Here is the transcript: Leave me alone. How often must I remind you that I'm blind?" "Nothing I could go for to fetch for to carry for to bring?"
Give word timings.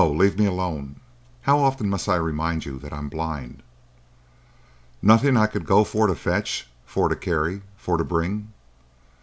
Leave 0.01 0.35
me 0.39 0.47
alone. 0.47 0.95
How 1.43 1.59
often 1.59 1.87
must 1.87 2.09
I 2.09 2.15
remind 2.15 2.65
you 2.65 2.79
that 2.79 2.91
I'm 2.91 3.07
blind?" 3.07 3.61
"Nothing 4.99 5.37
I 5.37 5.45
could 5.45 5.67
go 5.67 5.83
for 5.83 6.07
to 6.07 6.15
fetch 6.15 6.67
for 6.87 7.07
to 7.07 7.15
carry 7.15 7.61
for 7.77 7.97
to 7.99 8.03
bring?" 8.03 8.51